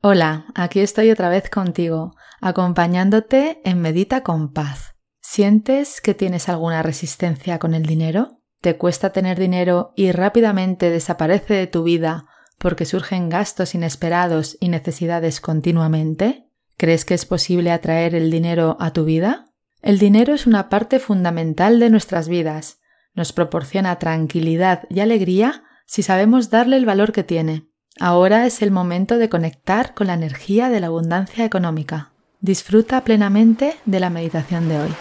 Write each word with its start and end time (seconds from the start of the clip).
Hola, 0.00 0.46
aquí 0.54 0.78
estoy 0.78 1.10
otra 1.10 1.28
vez 1.28 1.50
contigo, 1.50 2.14
acompañándote 2.40 3.60
en 3.64 3.80
Medita 3.80 4.22
con 4.22 4.52
Paz. 4.52 4.94
¿Sientes 5.20 6.00
que 6.00 6.14
tienes 6.14 6.48
alguna 6.48 6.84
resistencia 6.84 7.58
con 7.58 7.74
el 7.74 7.84
dinero? 7.84 8.38
¿Te 8.60 8.76
cuesta 8.76 9.10
tener 9.10 9.40
dinero 9.40 9.92
y 9.96 10.12
rápidamente 10.12 10.90
desaparece 10.90 11.54
de 11.54 11.66
tu 11.66 11.82
vida 11.82 12.26
porque 12.58 12.84
surgen 12.84 13.28
gastos 13.28 13.74
inesperados 13.74 14.56
y 14.60 14.68
necesidades 14.68 15.40
continuamente? 15.40 16.48
¿Crees 16.76 17.04
que 17.04 17.14
es 17.14 17.26
posible 17.26 17.72
atraer 17.72 18.14
el 18.14 18.30
dinero 18.30 18.76
a 18.78 18.92
tu 18.92 19.04
vida? 19.04 19.46
El 19.82 19.98
dinero 19.98 20.32
es 20.32 20.46
una 20.46 20.68
parte 20.68 21.00
fundamental 21.00 21.80
de 21.80 21.90
nuestras 21.90 22.28
vidas. 22.28 22.78
Nos 23.14 23.32
proporciona 23.32 23.98
tranquilidad 23.98 24.84
y 24.90 25.00
alegría 25.00 25.64
si 25.86 26.04
sabemos 26.04 26.50
darle 26.50 26.76
el 26.76 26.86
valor 26.86 27.10
que 27.10 27.24
tiene. 27.24 27.67
Ahora 28.00 28.46
es 28.46 28.62
el 28.62 28.70
momento 28.70 29.18
de 29.18 29.28
conectar 29.28 29.92
con 29.92 30.06
la 30.06 30.14
energía 30.14 30.70
de 30.70 30.78
la 30.78 30.86
abundancia 30.86 31.44
económica. 31.44 32.12
Disfruta 32.40 33.02
plenamente 33.02 33.76
de 33.86 33.98
la 33.98 34.08
meditación 34.08 34.68
de 34.68 34.78
hoy. 34.78 34.94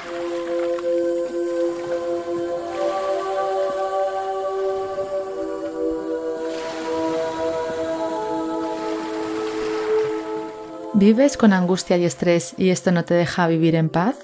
¿Vives 10.96 11.38
con 11.38 11.54
angustia 11.54 11.98
y 11.98 12.06
estrés 12.06 12.56
y 12.58 12.72
esto 12.72 12.92
no 12.92 13.06
te 13.06 13.14
deja 13.14 13.46
vivir 13.46 13.76
en 13.76 13.90
paz? 13.90 14.18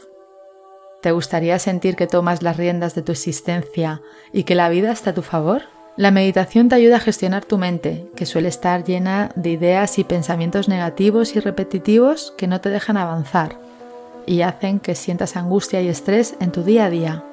¿Te 1.04 1.12
gustaría 1.12 1.60
sentir 1.60 1.96
que 1.96 2.08
tomas 2.08 2.42
las 2.42 2.58
riendas 2.58 2.96
de 2.96 3.04
tu 3.04 3.12
existencia 3.12 4.02
y 4.32 4.46
que 4.46 4.56
la 4.56 4.70
vida 4.70 4.92
está 4.92 5.12
a 5.12 5.14
tu 5.14 5.22
favor? 5.22 5.62
La 5.96 6.10
meditación 6.10 6.70
te 6.70 6.76
ayuda 6.76 6.96
a 6.96 7.00
gestionar 7.00 7.46
tu 7.46 7.60
mente, 7.60 8.08
que 8.16 8.26
suele 8.26 8.48
estar 8.48 8.84
llena 8.84 9.30
de 9.36 9.52
ideas 9.52 10.00
y 10.00 10.04
pensamientos 10.04 10.68
negativos 10.68 11.36
y 11.36 11.40
repetitivos 11.40 12.34
que 12.36 12.48
no 12.48 12.62
te 12.62 12.70
dejan 12.70 12.98
avanzar 12.98 13.58
y 14.26 14.42
hacen 14.42 14.80
que 14.80 14.96
sientas 14.96 15.36
angustia 15.36 15.82
y 15.82 15.90
estrés 15.90 16.36
en 16.40 16.52
tu 16.52 16.64
día 16.64 16.86
a 16.86 16.90
día. 16.90 17.24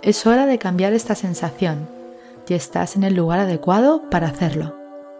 Es 0.00 0.26
hora 0.26 0.46
de 0.46 0.58
cambiar 0.58 0.94
esta 0.94 1.14
sensación 1.14 1.88
y 2.48 2.54
estás 2.54 2.96
en 2.96 3.04
el 3.04 3.14
lugar 3.14 3.40
adecuado 3.40 4.08
para 4.08 4.28
hacerlo. 4.28 4.74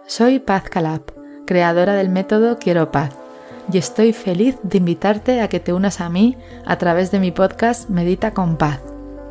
Soy 0.07 0.39
Paz 0.39 0.63
Calab, 0.63 1.01
creadora 1.45 1.93
del 1.93 2.09
método 2.09 2.57
Quiero 2.57 2.91
Paz, 2.91 3.11
y 3.71 3.77
estoy 3.77 4.11
feliz 4.11 4.57
de 4.63 4.79
invitarte 4.79 5.41
a 5.41 5.49
que 5.49 5.59
te 5.59 5.71
unas 5.71 6.01
a 6.01 6.09
mí 6.09 6.35
a 6.65 6.79
través 6.79 7.11
de 7.11 7.19
mi 7.19 7.31
podcast 7.31 7.89
Medita 7.89 8.33
con 8.33 8.57
Paz. 8.57 8.79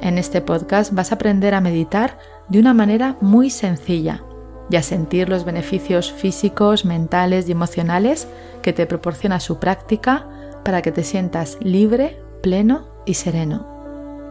En 0.00 0.18
este 0.18 0.40
podcast 0.40 0.92
vas 0.92 1.10
a 1.10 1.16
aprender 1.16 1.54
a 1.54 1.60
meditar 1.60 2.18
de 2.48 2.60
una 2.60 2.74
manera 2.74 3.16
muy 3.20 3.50
sencilla 3.50 4.22
y 4.70 4.76
a 4.76 4.82
sentir 4.82 5.28
los 5.28 5.44
beneficios 5.44 6.12
físicos, 6.12 6.84
mentales 6.84 7.48
y 7.48 7.52
emocionales 7.52 8.28
que 8.62 8.72
te 8.72 8.86
proporciona 8.86 9.40
su 9.40 9.58
práctica 9.58 10.26
para 10.64 10.82
que 10.82 10.92
te 10.92 11.04
sientas 11.04 11.58
libre, 11.60 12.20
pleno 12.42 12.88
y 13.04 13.14
sereno. 13.14 13.74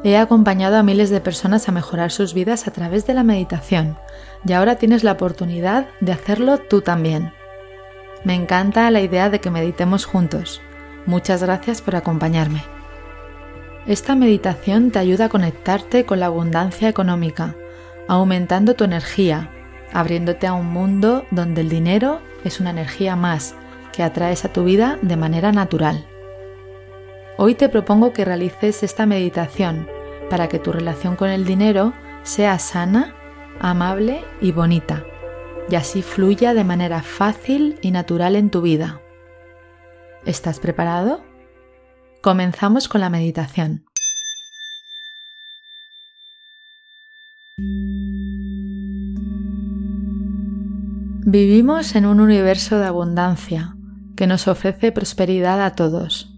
He 0.03 0.17
acompañado 0.17 0.77
a 0.77 0.83
miles 0.83 1.09
de 1.09 1.21
personas 1.21 1.67
a 1.67 1.71
mejorar 1.71 2.11
sus 2.11 2.33
vidas 2.33 2.67
a 2.67 2.71
través 2.71 3.08
de 3.08 3.13
la 3.13 3.23
meditación 3.23 3.97
y 4.45 4.53
ahora 4.53 4.75
tienes 4.75 5.03
la 5.03 5.13
oportunidad 5.13 5.88
de 5.99 6.11
hacerlo 6.11 6.59
tú 6.59 6.81
también. 6.81 7.31
Me 8.23 8.36
encanta 8.36 8.91
la 8.91 9.02
idea 9.02 9.30
de 9.30 9.39
que 9.39 9.49
meditemos 9.49 10.05
juntos. 10.05 10.61
Muchas 11.05 11.41
gracias 11.41 11.81
por 11.81 11.95
acompañarme. 11.95 12.63
Esta 13.88 14.16
meditación 14.16 14.91
te 14.91 14.99
ayuda 14.99 15.25
a 15.25 15.30
conectarte 15.30 16.05
con 16.05 16.19
la 16.19 16.25
abundancia 16.27 16.89
económica 16.89 17.55
aumentando 18.08 18.75
tu 18.75 18.84
energía, 18.84 19.50
abriéndote 19.94 20.48
a 20.48 20.53
un 20.53 20.67
mundo 20.67 21.25
donde 21.31 21.61
el 21.61 21.70
dinero 21.70 22.22
es 22.44 22.59
una 22.59 22.70
energía 22.70 23.16
más 23.16 23.56
que 23.92 24.03
atraes 24.03 24.45
a 24.45 24.52
tu 24.52 24.64
vida 24.64 25.00
de 25.02 25.16
manera 25.16 25.52
natural. 25.52 26.06
Hoy 27.38 27.56
te 27.56 27.70
propongo 27.70 28.14
que 28.14 28.26
realices 28.26 28.83
esta 28.83 29.06
meditación 29.06 29.88
para 30.30 30.48
que 30.48 30.59
tu 30.59 30.72
relación 30.72 31.16
con 31.16 31.30
el 31.30 31.45
dinero 31.45 31.94
sea 32.23 32.60
sana, 32.60 33.14
amable 33.60 34.23
y 34.42 34.52
bonita, 34.52 35.04
y 35.70 35.76
así 35.76 36.02
fluya 36.02 36.54
de 36.54 36.64
manera 36.64 37.02
fácil 37.02 37.77
y 37.82 37.92
natural 37.92 38.36
en 38.36 38.49
tu 38.49 38.61
vida. 38.61 39.02
¿Estás 40.26 40.60
preparado? 40.60 41.23
Comenzamos 42.22 42.87
con 42.87 43.02
la 43.02 43.10
meditación. 43.10 43.86
Vivimos 51.27 51.95
en 51.95 52.05
un 52.05 52.19
universo 52.19 52.77
de 52.77 52.86
abundancia 52.86 53.75
que 54.15 54.27
nos 54.27 54.47
ofrece 54.47 54.91
prosperidad 54.91 55.59
a 55.65 55.73
todos. 55.73 56.37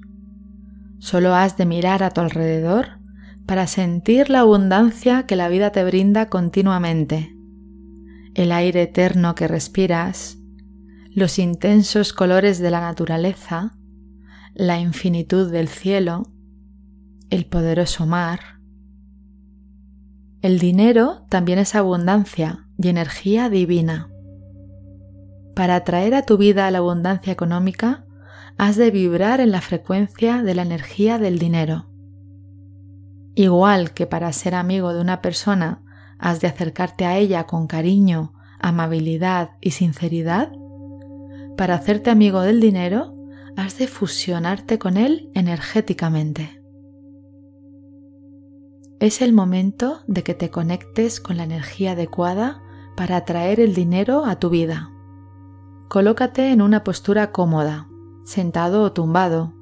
Solo 0.99 1.35
has 1.35 1.57
de 1.57 1.65
mirar 1.65 2.03
a 2.03 2.11
tu 2.11 2.21
alrededor 2.21 3.01
para 3.45 3.67
sentir 3.67 4.29
la 4.29 4.39
abundancia 4.39 5.25
que 5.25 5.35
la 5.35 5.49
vida 5.49 5.73
te 5.73 5.83
brinda 5.83 6.29
continuamente, 6.29 7.35
el 8.33 8.53
aire 8.53 8.83
eterno 8.83 9.35
que 9.35 9.49
respiras, 9.49 10.37
los 11.13 11.37
intensos 11.37 12.13
colores 12.13 12.59
de 12.59 12.71
la 12.71 12.79
naturaleza, 12.79 13.73
la 14.55 14.79
infinitud 14.79 15.51
del 15.51 15.67
cielo, 15.67 16.31
el 17.29 17.45
poderoso 17.45 18.05
mar. 18.05 18.39
El 20.41 20.59
dinero 20.59 21.25
también 21.27 21.59
es 21.59 21.75
abundancia 21.75 22.69
y 22.77 22.87
energía 22.87 23.49
divina. 23.49 24.13
Para 25.57 25.77
atraer 25.77 26.13
a 26.13 26.21
tu 26.21 26.37
vida 26.37 26.69
la 26.69 26.77
abundancia 26.77 27.33
económica, 27.33 28.05
has 28.59 28.75
de 28.75 28.91
vibrar 28.91 29.39
en 29.39 29.49
la 29.49 29.59
frecuencia 29.59 30.43
de 30.43 30.53
la 30.53 30.61
energía 30.61 31.17
del 31.17 31.39
dinero. 31.39 31.87
Igual 33.33 33.91
que 33.95 34.05
para 34.05 34.31
ser 34.33 34.53
amigo 34.53 34.93
de 34.93 35.01
una 35.01 35.19
persona 35.19 35.81
has 36.19 36.41
de 36.41 36.47
acercarte 36.47 37.05
a 37.05 37.17
ella 37.17 37.45
con 37.45 37.65
cariño, 37.65 38.33
amabilidad 38.59 39.49
y 39.59 39.71
sinceridad, 39.71 40.51
para 41.57 41.73
hacerte 41.73 42.11
amigo 42.11 42.41
del 42.41 42.59
dinero 42.59 43.15
has 43.55 43.79
de 43.79 43.87
fusionarte 43.87 44.77
con 44.77 44.95
él 44.95 45.31
energéticamente. 45.33 46.61
Es 48.99 49.23
el 49.23 49.33
momento 49.33 50.01
de 50.05 50.21
que 50.21 50.35
te 50.35 50.51
conectes 50.51 51.19
con 51.19 51.37
la 51.37 51.45
energía 51.45 51.93
adecuada 51.93 52.61
para 52.95 53.17
atraer 53.17 53.59
el 53.59 53.73
dinero 53.73 54.23
a 54.23 54.37
tu 54.37 54.51
vida. 54.51 54.91
Colócate 55.87 56.51
en 56.51 56.61
una 56.61 56.83
postura 56.83 57.31
cómoda, 57.31 57.87
sentado 58.25 58.83
o 58.83 58.91
tumbado. 58.91 59.53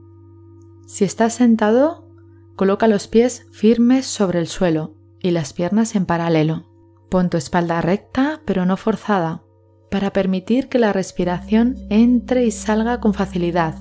Si 0.87 1.03
estás 1.05 1.33
sentado, 1.33 2.09
coloca 2.55 2.87
los 2.87 3.07
pies 3.07 3.45
firmes 3.51 4.07
sobre 4.07 4.39
el 4.39 4.47
suelo 4.47 4.95
y 5.21 5.29
las 5.29 5.53
piernas 5.53 5.95
en 5.95 6.07
paralelo. 6.07 6.65
Pon 7.11 7.29
tu 7.29 7.37
espalda 7.37 7.79
recta 7.81 8.41
pero 8.43 8.65
no 8.65 8.75
forzada, 8.75 9.43
para 9.91 10.11
permitir 10.13 10.67
que 10.67 10.79
la 10.79 10.93
respiración 10.93 11.75
entre 11.91 12.43
y 12.45 12.49
salga 12.49 12.99
con 12.99 13.13
facilidad 13.13 13.75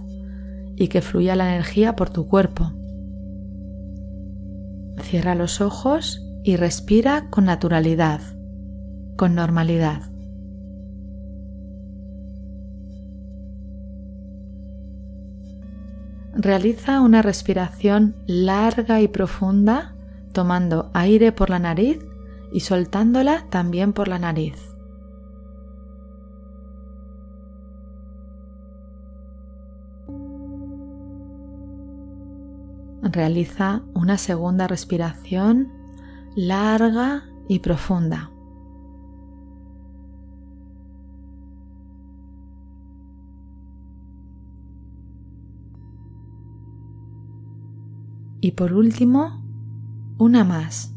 y 0.76 0.88
que 0.88 1.00
fluya 1.00 1.37
la 1.37 1.49
energía 1.55 1.97
por 1.97 2.11
tu 2.11 2.28
cuerpo. 2.28 2.72
Cierra 5.00 5.34
los 5.34 5.62
ojos 5.62 6.22
y 6.43 6.56
respira 6.56 7.31
con 7.31 7.47
naturalidad, 7.47 8.21
con 9.16 9.34
normalidad. 9.34 10.14
Realiza 16.37 17.00
una 17.00 17.22
respiración 17.22 18.17
larga 18.27 19.00
y 19.00 19.09
profunda, 19.09 19.95
tomando 20.33 20.91
aire 20.93 21.31
por 21.31 21.49
la 21.49 21.61
nariz 21.61 22.05
y 22.53 22.61
soltándola 22.61 23.47
también 23.50 23.93
por 23.93 24.09
la 24.09 24.19
nariz. 24.19 24.75
Realiza 33.03 33.82
una 33.94 34.19
segunda 34.19 34.67
respiración 34.67 35.73
larga 36.35 37.25
y 37.49 37.61
profunda. 37.61 38.34
Y 48.44 48.50
por 48.52 48.75
último, 48.75 49.43
una 50.19 50.44
más. 50.44 50.94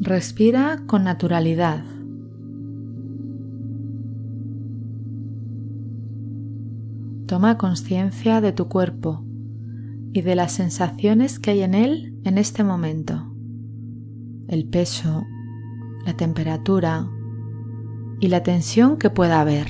Respira 0.00 0.84
con 0.86 1.04
naturalidad. 1.04 1.84
Toma 7.26 7.58
conciencia 7.58 8.40
de 8.40 8.52
tu 8.52 8.68
cuerpo 8.68 9.22
y 10.14 10.22
de 10.22 10.34
las 10.34 10.52
sensaciones 10.52 11.38
que 11.38 11.50
hay 11.50 11.60
en 11.60 11.74
él 11.74 12.18
en 12.24 12.38
este 12.38 12.64
momento. 12.64 13.26
el 14.48 14.66
peso, 14.66 15.26
la 16.06 16.16
temperatura 16.16 17.06
y 18.20 18.28
la 18.28 18.42
tensión 18.42 18.98
que 18.98 19.10
pueda 19.10 19.40
haber. 19.40 19.66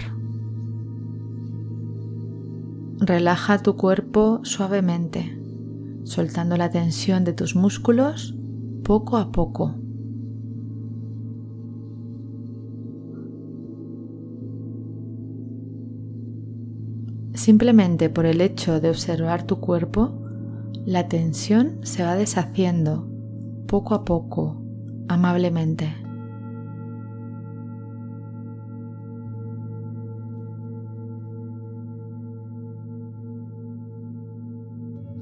Relaja 2.98 3.62
tu 3.62 3.76
cuerpo 3.76 4.40
suavemente, 4.42 5.40
soltando 6.04 6.56
la 6.56 6.70
tensión 6.70 7.24
de 7.24 7.32
tus 7.32 7.56
músculos 7.56 8.36
poco 8.82 9.16
a 9.16 9.30
poco. 9.32 9.76
Simplemente 17.34 18.10
por 18.10 18.26
el 18.26 18.42
hecho 18.42 18.80
de 18.80 18.90
observar 18.90 19.44
tu 19.44 19.60
cuerpo, 19.60 20.20
la 20.84 21.08
tensión 21.08 21.78
se 21.84 22.02
va 22.02 22.16
deshaciendo 22.16 23.08
poco 23.66 23.94
a 23.94 24.04
poco, 24.04 24.60
amablemente. 25.08 25.94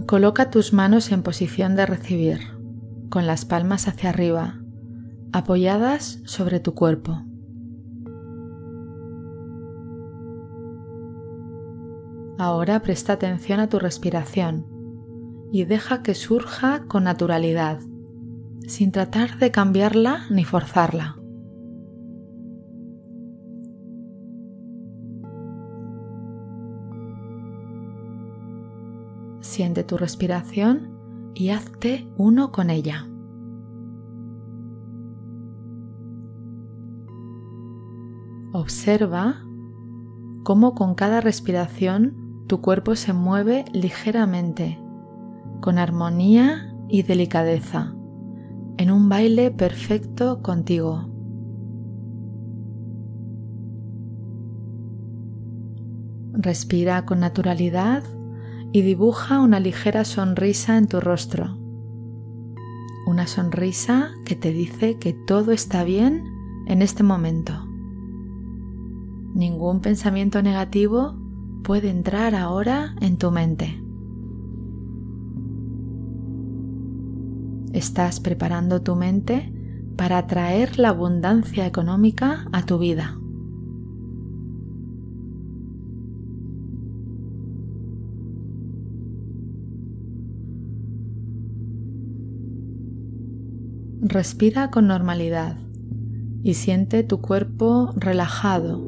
Coloca 0.09 0.49
tus 0.49 0.73
manos 0.73 1.13
en 1.13 1.23
posición 1.23 1.77
de 1.77 1.85
recibir, 1.85 2.41
con 3.11 3.27
las 3.27 3.45
palmas 3.45 3.89
hacia 3.89 4.09
arriba, 4.09 4.59
apoyadas 5.35 6.21
sobre 6.25 6.61
tu 6.61 6.73
cuerpo. 6.73 7.25
Ahora 12.39 12.81
presta 12.81 13.13
atención 13.13 13.61
a 13.61 13.69
tu 13.69 13.79
respiración 13.79 14.67
y 15.53 15.67
deja 15.67 16.03
que 16.03 16.15
surja 16.15 16.85
con 16.89 17.05
naturalidad, 17.05 17.79
sin 18.67 18.93
tratar 18.93 19.39
de 19.39 19.51
cambiarla 19.51 20.25
ni 20.31 20.47
forzarla. 20.47 21.19
Siente 29.41 29.85
tu 29.85 29.97
respiración 29.97 31.33
y 31.35 31.51
hazte 31.51 32.09
uno 32.17 32.51
con 32.51 32.71
ella. 32.71 33.09
Observa 38.53 39.45
cómo 40.43 40.75
con 40.75 40.95
cada 40.95 41.21
respiración 41.21 42.45
tu 42.49 42.61
cuerpo 42.61 42.97
se 42.97 43.13
mueve 43.13 43.67
ligeramente, 43.73 44.81
con 45.61 45.79
armonía 45.79 46.75
y 46.89 47.03
delicadeza, 47.03 47.95
en 48.79 48.91
un 48.91 49.09
baile 49.09 49.51
perfecto 49.51 50.43
contigo. 50.43 51.11
Respira 56.33 57.05
con 57.05 57.21
naturalidad 57.21 58.03
y 58.73 58.83
dibuja 58.83 59.41
una 59.41 59.61
ligera 59.61 60.05
sonrisa 60.05 60.77
en 60.77 60.87
tu 60.87 61.01
rostro. 61.01 61.59
Una 63.07 63.27
sonrisa 63.27 64.11
que 64.25 64.37
te 64.37 64.53
dice 64.53 64.99
que 64.99 65.15
todo 65.15 65.53
está 65.53 65.85
bien 65.85 66.25
en 66.67 66.83
este 66.83 67.03
momento. 67.03 67.67
Ningún 69.35 69.81
pensamiento 69.81 70.43
negativo 70.43 71.15
puede 71.65 71.91
entrar 71.91 72.35
ahora 72.35 72.95
en 73.01 73.17
tu 73.17 73.31
mente. 73.31 73.83
Estás 77.73 78.21
preparando 78.21 78.83
tu 78.83 78.97
mente 78.97 79.53
para 79.97 80.19
atraer 80.19 80.79
la 80.79 80.91
abundancia 80.91 81.67
económica 81.67 82.47
a 82.53 82.65
tu 82.65 82.79
vida. 82.79 83.18
Respira 94.11 94.71
con 94.71 94.87
normalidad 94.87 95.59
y 96.43 96.55
siente 96.55 97.03
tu 97.03 97.21
cuerpo 97.21 97.93
relajado, 97.95 98.83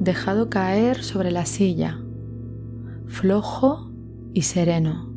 dejado 0.00 0.50
caer 0.50 1.02
sobre 1.02 1.30
la 1.30 1.46
silla, 1.46 1.98
flojo 3.06 3.90
y 4.34 4.42
sereno. 4.42 5.10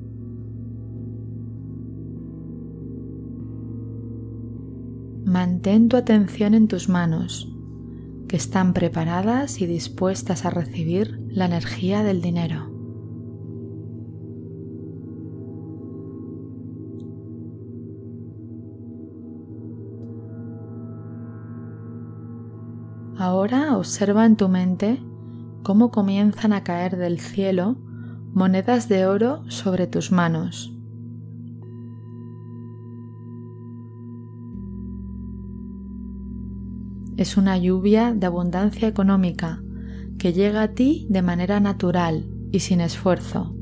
Mantén 5.26 5.90
tu 5.90 5.98
atención 5.98 6.54
en 6.54 6.70
tus 6.70 6.88
manos, 6.88 7.54
que 8.30 8.38
están 8.38 8.74
preparadas 8.74 9.60
y 9.60 9.66
dispuestas 9.66 10.46
a 10.46 10.52
recibir 10.52 11.20
la 11.28 11.48
energía 11.48 12.02
del 12.02 12.22
dinero. 12.22 12.75
Ahora 23.28 23.76
observa 23.76 24.24
en 24.28 24.36
tu 24.36 24.50
mente 24.50 25.02
cómo 25.64 25.90
comienzan 25.90 26.54
a 26.54 26.64
caer 26.64 26.96
del 26.96 27.20
cielo 27.20 27.76
monedas 28.36 28.88
de 28.88 29.08
oro 29.08 29.42
sobre 29.50 29.88
tus 29.88 30.12
manos. 30.12 30.72
Es 37.18 37.36
una 37.36 37.58
lluvia 37.58 38.14
de 38.14 38.28
abundancia 38.28 38.88
económica 38.88 39.60
que 40.20 40.32
llega 40.32 40.62
a 40.62 40.74
ti 40.76 41.08
de 41.10 41.24
manera 41.24 41.60
natural 41.60 42.30
y 42.52 42.60
sin 42.60 42.80
esfuerzo. 42.80 43.56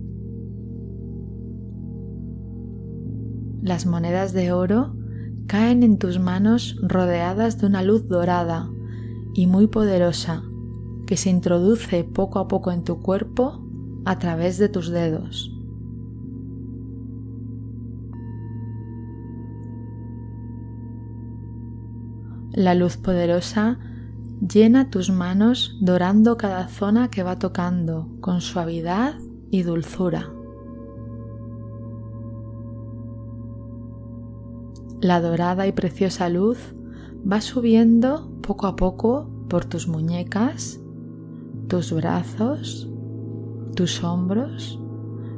Las 3.61 3.85
monedas 3.85 4.33
de 4.33 4.51
oro 4.51 4.97
caen 5.47 5.83
en 5.83 5.99
tus 5.99 6.19
manos 6.19 6.75
rodeadas 6.81 7.59
de 7.59 7.67
una 7.67 7.81
luz 7.81 8.09
dorada 8.09 8.69
y 9.33 9.47
muy 9.47 9.67
poderosa 9.67 10.43
que 11.05 11.17
se 11.17 11.29
introduce 11.29 12.03
poco 12.03 12.39
a 12.39 12.47
poco 12.47 12.71
en 12.71 12.83
tu 12.83 13.01
cuerpo 13.01 13.63
a 14.05 14.19
través 14.19 14.57
de 14.57 14.69
tus 14.69 14.89
dedos. 14.89 15.49
La 22.53 22.75
luz 22.75 22.97
poderosa 22.97 23.79
llena 24.39 24.91
tus 24.91 25.09
manos 25.09 25.77
dorando 25.81 26.37
cada 26.37 26.67
zona 26.67 27.09
que 27.09 27.23
va 27.23 27.39
tocando 27.39 28.09
con 28.21 28.41
suavidad 28.41 29.15
y 29.49 29.63
dulzura. 29.63 30.29
La 35.01 35.19
dorada 35.19 35.65
y 35.67 35.71
preciosa 35.71 36.29
luz 36.29 36.75
va 37.29 37.41
subiendo 37.41 38.29
poco 38.41 38.67
a 38.67 38.75
poco 38.75 39.29
por 39.49 39.65
tus 39.65 39.87
muñecas, 39.87 40.79
tus 41.67 41.93
brazos, 41.93 42.89
tus 43.75 44.03
hombros 44.03 44.79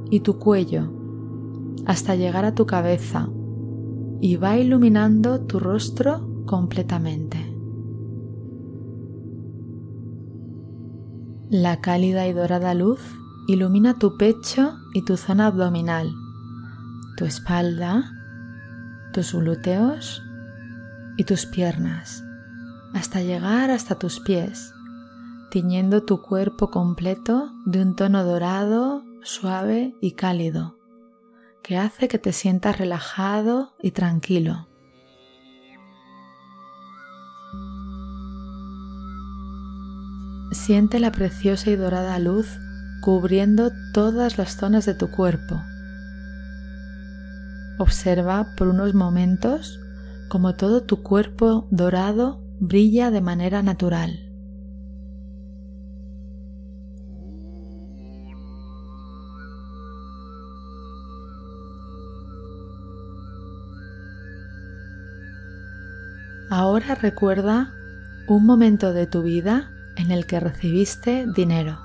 y 0.10 0.22
tu 0.22 0.40
cuello 0.40 0.92
hasta 1.86 2.16
llegar 2.16 2.46
a 2.46 2.56
tu 2.56 2.66
cabeza 2.66 3.30
y 4.20 4.38
va 4.38 4.58
iluminando 4.58 5.42
tu 5.42 5.60
rostro 5.60 6.46
completamente. 6.46 7.56
La 11.50 11.80
cálida 11.80 12.28
y 12.28 12.34
dorada 12.34 12.74
luz 12.74 13.02
ilumina 13.48 14.00
tu 14.00 14.18
pecho 14.18 14.74
y 14.94 15.06
tu 15.06 15.16
zona 15.16 15.48
abdominal, 15.48 16.12
tu 17.18 17.26
espalda, 17.26 18.12
tus 19.14 19.34
glúteos 19.34 20.25
y 21.18 21.24
tus 21.24 21.46
piernas, 21.46 22.24
hasta 22.94 23.22
llegar 23.22 23.72
hasta 23.72 23.96
tus 23.96 24.20
pies, 24.20 24.74
tiñendo 25.50 26.04
tu 26.04 26.22
cuerpo 26.22 26.72
completo 26.72 27.52
de 27.66 27.82
un 27.82 27.96
tono 27.96 28.24
dorado, 28.24 29.04
suave 29.24 29.96
y 30.02 30.12
cálido, 30.12 30.78
que 31.64 31.78
hace 31.78 32.08
que 32.08 32.20
te 32.20 32.34
sientas 32.34 32.78
relajado 32.78 33.74
y 33.82 33.92
tranquilo. 33.92 34.68
Siente 40.52 41.00
la 41.00 41.12
preciosa 41.12 41.70
y 41.70 41.76
dorada 41.76 42.18
luz 42.20 42.48
cubriendo 43.02 43.72
todas 43.94 44.38
las 44.38 44.58
zonas 44.58 44.86
de 44.86 44.96
tu 44.96 45.12
cuerpo. 45.12 45.62
Observa 47.78 48.56
por 48.56 48.70
unos 48.70 48.94
momentos 48.94 49.80
como 50.30 50.56
todo 50.56 50.84
tu 50.84 51.04
cuerpo 51.04 51.68
dorado 51.72 52.42
brilla 52.60 53.12
de 53.12 53.22
manera 53.22 53.62
natural. 53.62 54.26
Ahora 66.50 66.96
recuerda 66.96 67.74
un 68.28 68.46
momento 68.46 68.94
de 68.94 69.08
tu 69.08 69.24
vida 69.24 69.72
en 69.98 70.12
el 70.12 70.26
que 70.26 70.40
recibiste 70.40 71.26
dinero. 71.36 71.80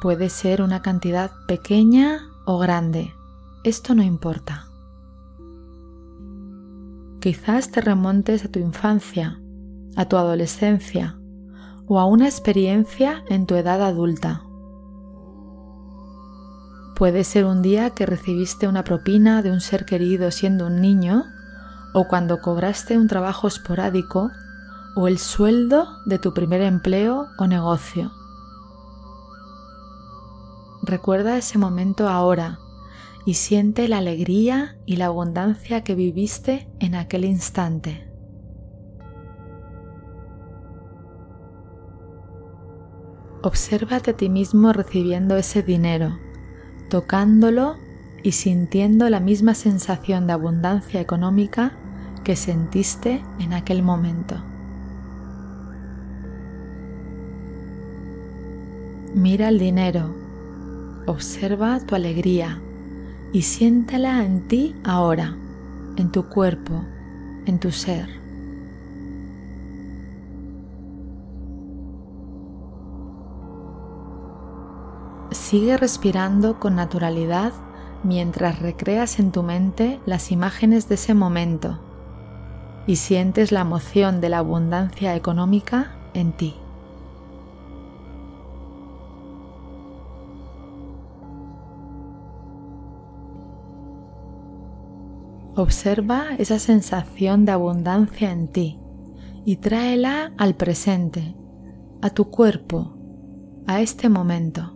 Puede 0.00 0.28
ser 0.28 0.62
una 0.62 0.82
cantidad 0.82 1.32
pequeña 1.46 2.28
o 2.44 2.58
grande, 2.58 3.14
esto 3.68 3.96
no 3.96 4.02
importa. 4.04 4.68
Quizás 7.20 7.72
te 7.72 7.80
remontes 7.80 8.44
a 8.44 8.48
tu 8.48 8.60
infancia, 8.60 9.40
a 9.96 10.04
tu 10.04 10.16
adolescencia 10.16 11.18
o 11.88 11.98
a 11.98 12.04
una 12.04 12.26
experiencia 12.26 13.24
en 13.28 13.46
tu 13.46 13.56
edad 13.56 13.82
adulta. 13.82 14.42
Puede 16.94 17.24
ser 17.24 17.44
un 17.44 17.60
día 17.60 17.90
que 17.90 18.06
recibiste 18.06 18.68
una 18.68 18.84
propina 18.84 19.42
de 19.42 19.50
un 19.50 19.60
ser 19.60 19.84
querido 19.84 20.30
siendo 20.30 20.68
un 20.68 20.80
niño 20.80 21.24
o 21.92 22.06
cuando 22.06 22.40
cobraste 22.40 22.96
un 22.96 23.08
trabajo 23.08 23.48
esporádico 23.48 24.30
o 24.94 25.08
el 25.08 25.18
sueldo 25.18 25.88
de 26.06 26.20
tu 26.20 26.32
primer 26.32 26.60
empleo 26.60 27.26
o 27.36 27.48
negocio. 27.48 28.12
Recuerda 30.82 31.36
ese 31.36 31.58
momento 31.58 32.08
ahora 32.08 32.60
y 33.26 33.34
siente 33.34 33.88
la 33.88 33.98
alegría 33.98 34.76
y 34.86 34.96
la 34.96 35.06
abundancia 35.06 35.82
que 35.82 35.96
viviste 35.96 36.68
en 36.78 36.94
aquel 36.94 37.24
instante. 37.24 38.06
Obsérvate 43.42 44.12
a 44.12 44.16
ti 44.16 44.28
mismo 44.28 44.72
recibiendo 44.72 45.36
ese 45.36 45.64
dinero, 45.64 46.18
tocándolo 46.88 47.76
y 48.22 48.32
sintiendo 48.32 49.10
la 49.10 49.18
misma 49.18 49.54
sensación 49.54 50.28
de 50.28 50.32
abundancia 50.32 51.00
económica 51.00 51.76
que 52.22 52.36
sentiste 52.36 53.24
en 53.40 53.52
aquel 53.52 53.82
momento. 53.82 54.36
Mira 59.14 59.48
el 59.48 59.58
dinero, 59.58 60.14
observa 61.06 61.80
tu 61.80 61.96
alegría 61.96 62.62
y 63.36 63.42
siéntela 63.42 64.24
en 64.24 64.48
ti 64.48 64.74
ahora, 64.82 65.36
en 65.98 66.10
tu 66.10 66.26
cuerpo, 66.26 66.86
en 67.44 67.60
tu 67.60 67.70
ser. 67.70 68.08
Sigue 75.32 75.76
respirando 75.76 76.58
con 76.58 76.76
naturalidad 76.76 77.52
mientras 78.02 78.60
recreas 78.60 79.18
en 79.18 79.32
tu 79.32 79.42
mente 79.42 80.00
las 80.06 80.32
imágenes 80.32 80.88
de 80.88 80.94
ese 80.94 81.12
momento 81.12 81.78
y 82.86 82.96
sientes 82.96 83.52
la 83.52 83.60
emoción 83.60 84.22
de 84.22 84.30
la 84.30 84.38
abundancia 84.38 85.14
económica 85.14 85.94
en 86.14 86.32
ti. 86.32 86.54
Observa 95.56 96.34
esa 96.36 96.58
sensación 96.58 97.46
de 97.46 97.52
abundancia 97.52 98.30
en 98.30 98.48
ti 98.48 98.78
y 99.46 99.56
tráela 99.56 100.34
al 100.36 100.54
presente, 100.54 101.34
a 102.02 102.10
tu 102.10 102.30
cuerpo, 102.30 102.98
a 103.66 103.80
este 103.80 104.10
momento. 104.10 104.74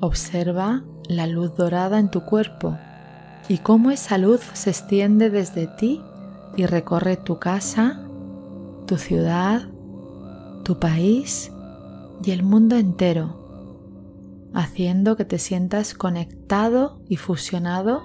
Observa 0.00 0.84
la 1.08 1.26
luz 1.26 1.56
dorada 1.56 1.98
en 1.98 2.08
tu 2.08 2.24
cuerpo 2.24 2.78
y 3.48 3.58
cómo 3.58 3.90
esa 3.90 4.16
luz 4.16 4.42
se 4.52 4.70
extiende 4.70 5.28
desde 5.28 5.66
ti 5.66 6.00
y 6.56 6.66
recorre 6.66 7.16
tu 7.16 7.40
casa, 7.40 8.00
tu 8.86 8.96
ciudad, 8.96 9.62
tu 10.62 10.78
país 10.78 11.50
y 12.22 12.32
el 12.32 12.42
mundo 12.42 12.76
entero, 12.76 14.50
haciendo 14.54 15.16
que 15.16 15.24
te 15.24 15.38
sientas 15.38 15.94
conectado 15.94 17.00
y 17.08 17.16
fusionado 17.16 18.02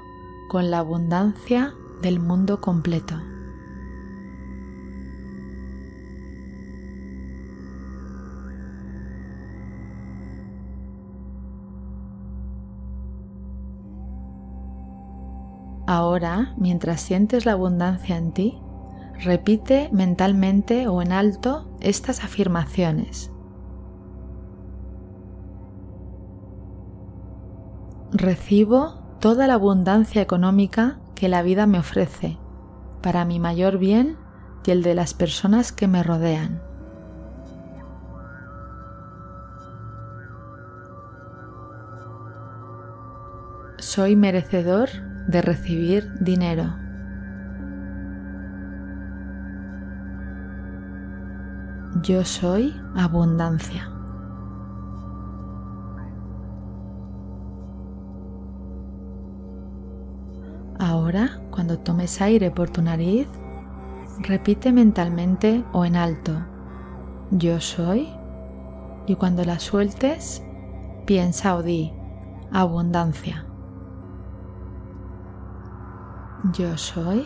con 0.49 0.71
la 0.71 0.79
abundancia 0.79 1.73
del 2.01 2.19
mundo 2.19 2.61
completo. 2.61 3.15
Ahora, 15.87 16.55
mientras 16.57 17.01
sientes 17.01 17.45
la 17.45 17.51
abundancia 17.51 18.17
en 18.17 18.31
ti, 18.33 18.57
repite 19.23 19.89
mentalmente 19.91 20.87
o 20.87 21.01
en 21.01 21.11
alto 21.11 21.69
estas 21.79 22.23
afirmaciones. 22.23 23.34
Recibo 28.17 29.17
toda 29.19 29.45
la 29.45 29.55
abundancia 29.55 30.21
económica 30.21 30.99
que 31.15 31.27
la 31.27 31.41
vida 31.41 31.67
me 31.67 31.79
ofrece 31.79 32.37
para 33.01 33.25
mi 33.25 33.39
mayor 33.39 33.77
bien 33.77 34.15
y 34.65 34.71
el 34.71 34.83
de 34.83 34.95
las 34.95 35.13
personas 35.13 35.73
que 35.73 35.89
me 35.89 36.01
rodean. 36.01 36.61
Soy 43.79 44.15
merecedor 44.15 44.87
de 45.27 45.41
recibir 45.41 46.09
dinero. 46.21 46.73
Yo 52.01 52.23
soy 52.23 52.81
abundancia. 52.95 53.94
Cuando 61.51 61.79
tomes 61.79 62.21
aire 62.21 62.51
por 62.51 62.69
tu 62.69 62.81
nariz, 62.81 63.27
repite 64.19 64.71
mentalmente 64.71 65.63
o 65.71 65.85
en 65.85 65.95
alto, 65.95 66.33
yo 67.31 67.61
soy, 67.61 68.09
y 69.07 69.15
cuando 69.15 69.45
la 69.45 69.59
sueltes, 69.59 70.43
piensa 71.05 71.55
o 71.55 71.63
di, 71.63 71.93
abundancia. 72.51 73.45
Yo 76.53 76.77
soy 76.77 77.25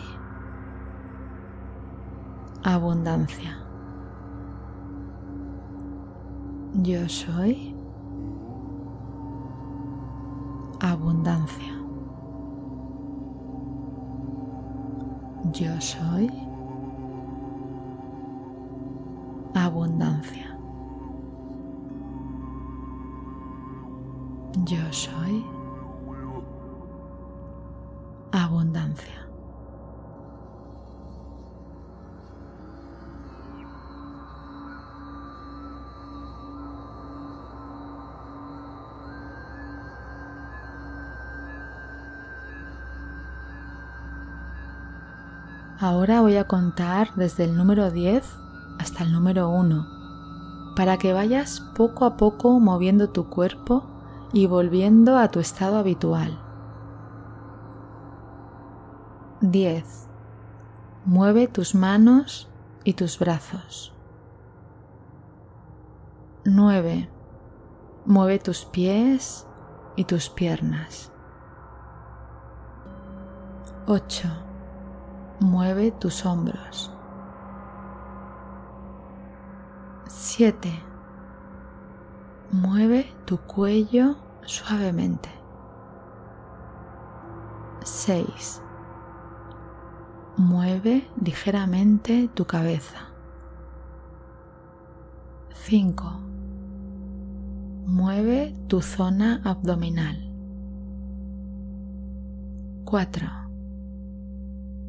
abundancia. 2.62 3.58
Yo 6.74 7.08
soy 7.08 7.74
abundancia. 10.80 11.59
Yo 15.60 15.78
soy 15.78 16.30
abundancia. 19.54 20.56
Yo 24.64 24.90
soy 24.90 25.44
abundancia. 28.32 28.79
Ahora 45.82 46.20
voy 46.20 46.36
a 46.36 46.46
contar 46.46 47.14
desde 47.14 47.44
el 47.44 47.56
número 47.56 47.90
10 47.90 48.22
hasta 48.78 49.02
el 49.02 49.12
número 49.12 49.48
1 49.48 50.00
para 50.76 50.98
que 50.98 51.14
vayas 51.14 51.60
poco 51.74 52.04
a 52.04 52.18
poco 52.18 52.60
moviendo 52.60 53.08
tu 53.08 53.30
cuerpo 53.30 53.84
y 54.34 54.46
volviendo 54.46 55.16
a 55.16 55.28
tu 55.28 55.40
estado 55.40 55.78
habitual. 55.78 56.38
10. 59.40 60.08
Mueve 61.06 61.48
tus 61.48 61.74
manos 61.74 62.50
y 62.84 62.92
tus 62.92 63.18
brazos. 63.18 63.94
9. 66.44 67.08
Mueve 68.04 68.38
tus 68.38 68.66
pies 68.66 69.46
y 69.96 70.04
tus 70.04 70.28
piernas. 70.28 71.10
8. 73.86 74.49
Mueve 75.40 75.90
tus 75.90 76.26
hombros. 76.26 76.92
7. 80.06 80.70
Mueve 82.52 83.06
tu 83.24 83.38
cuello 83.38 84.16
suavemente. 84.42 85.30
6. 87.82 88.62
Mueve 90.36 91.08
ligeramente 91.24 92.28
tu 92.34 92.44
cabeza. 92.44 93.08
5. 95.54 96.04
Mueve 97.86 98.54
tu 98.68 98.82
zona 98.82 99.40
abdominal. 99.44 100.16
4. 102.84 103.39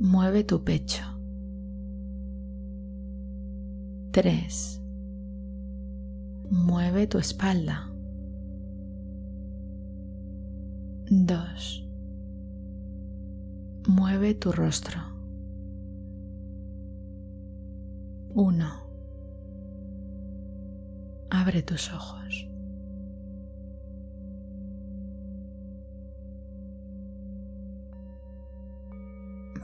Mueve 0.03 0.43
tu 0.43 0.63
pecho. 0.63 1.03
3. 4.11 4.81
Mueve 6.49 7.05
tu 7.05 7.19
espalda. 7.19 7.87
2. 11.05 11.87
Mueve 13.87 14.33
tu 14.33 14.51
rostro. 14.51 14.99
1. 18.33 18.65
Abre 21.29 21.61
tus 21.61 21.93
ojos. 21.93 22.50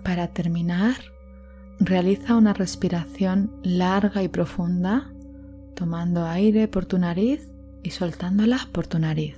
Para 0.04 0.27
terminar, 0.30 0.96
realiza 1.80 2.36
una 2.36 2.54
respiración 2.54 3.51
larga 3.63 4.24
y 4.24 4.27
profunda, 4.27 5.12
tomando 5.75 6.25
aire 6.25 6.68
por 6.68 6.86
tu 6.86 6.98
nariz 6.98 7.48
y 7.84 7.92
soltándola 7.92 8.60
por 8.72 8.88
tu 8.88 9.00
nariz. 9.00 9.36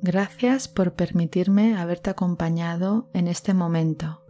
Gracias 0.00 0.68
por 0.68 0.94
permitirme 0.94 1.76
haberte 1.76 2.08
acompañado 2.08 3.10
en 3.12 3.28
este 3.28 3.52
momento. 3.52 4.27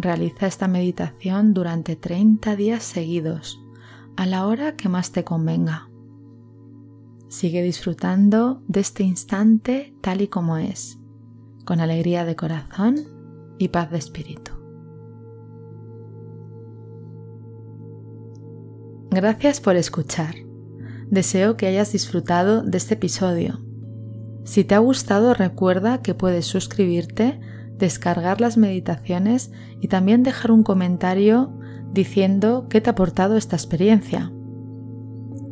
Realiza 0.00 0.46
esta 0.46 0.68
meditación 0.68 1.54
durante 1.54 1.96
30 1.96 2.54
días 2.54 2.84
seguidos, 2.84 3.60
a 4.16 4.26
la 4.26 4.46
hora 4.46 4.76
que 4.76 4.88
más 4.88 5.10
te 5.10 5.24
convenga. 5.24 5.90
Sigue 7.28 7.64
disfrutando 7.64 8.62
de 8.68 8.78
este 8.78 9.02
instante 9.02 9.96
tal 10.00 10.20
y 10.20 10.28
como 10.28 10.56
es, 10.56 11.00
con 11.64 11.80
alegría 11.80 12.24
de 12.24 12.36
corazón 12.36 12.94
y 13.58 13.68
paz 13.68 13.90
de 13.90 13.98
espíritu. 13.98 14.52
Gracias 19.10 19.60
por 19.60 19.74
escuchar. 19.74 20.36
Deseo 21.10 21.56
que 21.56 21.66
hayas 21.66 21.90
disfrutado 21.90 22.62
de 22.62 22.78
este 22.78 22.94
episodio 22.94 23.68
si 24.48 24.64
te 24.64 24.74
ha 24.74 24.78
gustado, 24.78 25.34
recuerda 25.34 26.00
que 26.00 26.14
puedes 26.14 26.46
suscribirte, 26.46 27.38
descargar 27.78 28.40
las 28.40 28.56
meditaciones 28.56 29.52
y 29.80 29.88
también 29.88 30.22
dejar 30.22 30.50
un 30.50 30.62
comentario 30.62 31.52
diciendo 31.92 32.66
qué 32.68 32.80
te 32.80 32.90
ha 32.90 32.92
aportado 32.92 33.36
esta 33.36 33.56
experiencia. 33.56 34.32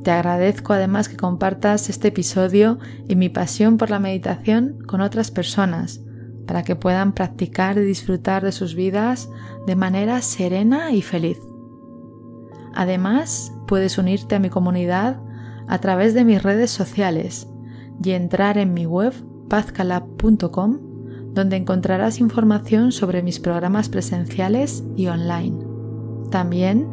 Te 0.02 0.10
agradezco 0.10 0.72
además 0.72 1.08
que 1.08 1.16
compartas 1.16 1.88
este 1.88 2.08
episodio 2.08 2.78
y 3.08 3.16
mi 3.16 3.28
pasión 3.28 3.76
por 3.76 3.90
la 3.90 3.98
meditación 3.98 4.78
con 4.86 5.00
otras 5.00 5.30
personas 5.30 6.00
para 6.46 6.62
que 6.62 6.76
puedan 6.76 7.12
practicar 7.12 7.76
y 7.78 7.80
disfrutar 7.80 8.44
de 8.44 8.52
sus 8.52 8.76
vidas 8.76 9.28
de 9.66 9.74
manera 9.74 10.22
serena 10.22 10.92
y 10.92 11.02
feliz. 11.02 11.38
Además, 12.74 13.52
puedes 13.66 13.98
unirte 13.98 14.36
a 14.36 14.38
mi 14.38 14.48
comunidad 14.48 15.20
a 15.66 15.78
través 15.80 16.14
de 16.14 16.24
mis 16.24 16.42
redes 16.42 16.70
sociales 16.70 17.48
y 18.02 18.12
entrar 18.12 18.58
en 18.58 18.74
mi 18.74 18.86
web 18.86 19.12
pazcalab.com 19.48 20.85
donde 21.36 21.54
encontrarás 21.56 22.18
información 22.18 22.90
sobre 22.90 23.22
mis 23.22 23.38
programas 23.38 23.88
presenciales 23.90 24.82
y 24.96 25.06
online. 25.08 25.58
También 26.30 26.88